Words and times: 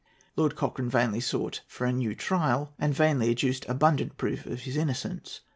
Lord 0.35 0.55
Cochrane 0.55 0.89
vainly 0.89 1.19
sought 1.19 1.61
for 1.67 1.85
a 1.85 1.93
new 1.93 2.15
trial, 2.15 2.73
and 2.79 2.91
vainly 2.91 3.29
adduced 3.29 3.67
abundant 3.69 4.17
proof 4.17 4.47
of 4.47 4.61
his 4.61 4.75
innocence. 4.75 5.41